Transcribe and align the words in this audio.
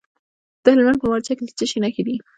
د 0.63 0.65
هلمند 0.73 0.97
په 1.01 1.07
مارجه 1.11 1.33
کې 1.37 1.43
د 1.47 1.51
څه 1.57 1.65
شي 1.69 1.77
نښې 1.83 2.03
دي؟ 2.07 2.15